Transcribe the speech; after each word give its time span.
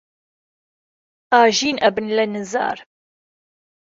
ئاژین 1.31 1.77
ئەبن 1.83 2.07
لە 2.17 2.25
نزار 2.33 2.77